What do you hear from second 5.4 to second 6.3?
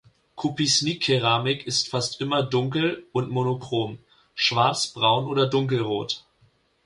dunkelrot.